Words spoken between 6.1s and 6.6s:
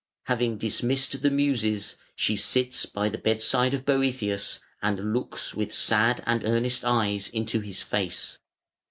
and